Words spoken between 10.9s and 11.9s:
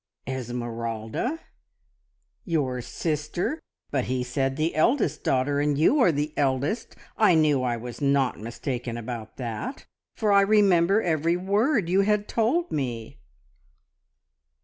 every word